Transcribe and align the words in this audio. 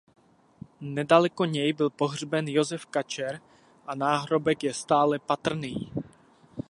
Nedalo 0.81 1.45
něj 1.45 1.73
byl 1.73 1.89
pohřben 1.89 2.47
Josef 2.47 2.85
Kačer 2.85 3.41
a 3.85 3.95
náhrobek 3.95 4.63
je 4.63 4.73
stále 4.73 5.19
patrný. 5.19 5.91